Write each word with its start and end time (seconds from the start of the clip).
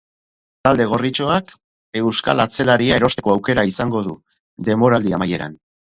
Talde 0.67 0.87
gorritxoak 0.93 1.51
euskal 2.01 2.43
atzelaria 2.45 2.97
erosteko 3.03 3.35
aukera 3.35 3.67
izango 3.73 4.03
du 4.09 4.17
denboraldi 4.71 5.15
amaieran. 5.21 5.55